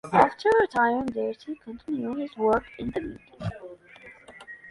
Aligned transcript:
After 0.13 0.49
retiring 0.59 1.05
Darcy 1.05 1.53
continued 1.63 2.17
his 2.17 2.35
work 2.35 2.63
in 2.79 2.89
the 2.89 3.01
media. 3.01 3.51